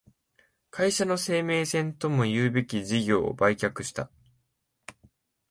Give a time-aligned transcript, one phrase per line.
[0.71, 4.09] 会社の生命線ともいうべき事業を売却した